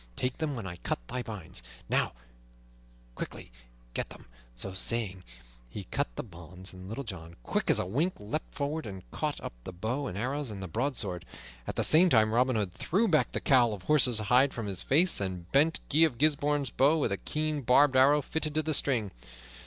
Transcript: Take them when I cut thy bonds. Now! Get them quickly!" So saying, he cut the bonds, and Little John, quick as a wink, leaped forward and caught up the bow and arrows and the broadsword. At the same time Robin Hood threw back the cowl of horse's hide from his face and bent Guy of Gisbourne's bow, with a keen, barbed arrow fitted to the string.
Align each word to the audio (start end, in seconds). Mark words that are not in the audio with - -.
Take 0.15 0.39
them 0.39 0.55
when 0.55 0.65
I 0.65 0.77
cut 0.77 0.97
thy 1.07 1.21
bonds. 1.21 1.61
Now! 1.87 2.13
Get 3.15 3.29
them 3.35 3.45
quickly!" 4.09 4.25
So 4.55 4.73
saying, 4.73 5.23
he 5.69 5.83
cut 5.91 6.15
the 6.15 6.23
bonds, 6.23 6.73
and 6.73 6.89
Little 6.89 7.03
John, 7.03 7.35
quick 7.43 7.69
as 7.69 7.77
a 7.77 7.85
wink, 7.85 8.15
leaped 8.17 8.55
forward 8.55 8.87
and 8.87 9.03
caught 9.11 9.39
up 9.41 9.53
the 9.63 9.71
bow 9.71 10.07
and 10.07 10.17
arrows 10.17 10.49
and 10.49 10.59
the 10.63 10.67
broadsword. 10.67 11.23
At 11.67 11.75
the 11.75 11.83
same 11.83 12.09
time 12.09 12.33
Robin 12.33 12.55
Hood 12.55 12.73
threw 12.73 13.07
back 13.07 13.31
the 13.31 13.39
cowl 13.39 13.73
of 13.75 13.83
horse's 13.83 14.17
hide 14.21 14.55
from 14.55 14.65
his 14.65 14.81
face 14.81 15.21
and 15.21 15.51
bent 15.51 15.81
Guy 15.87 15.99
of 15.99 16.17
Gisbourne's 16.17 16.71
bow, 16.71 16.97
with 16.97 17.11
a 17.11 17.17
keen, 17.17 17.61
barbed 17.61 17.95
arrow 17.95 18.23
fitted 18.23 18.55
to 18.55 18.63
the 18.63 18.73
string. 18.73 19.11